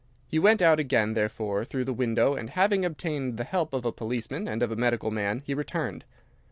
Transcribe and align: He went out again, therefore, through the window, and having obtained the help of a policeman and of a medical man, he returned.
He 0.27 0.39
went 0.39 0.63
out 0.63 0.79
again, 0.79 1.13
therefore, 1.13 1.63
through 1.63 1.85
the 1.85 1.93
window, 1.93 2.33
and 2.33 2.49
having 2.49 2.83
obtained 2.83 3.37
the 3.37 3.43
help 3.43 3.71
of 3.71 3.85
a 3.85 3.91
policeman 3.91 4.47
and 4.47 4.63
of 4.63 4.71
a 4.71 4.75
medical 4.75 5.11
man, 5.11 5.43
he 5.45 5.53
returned. 5.53 6.05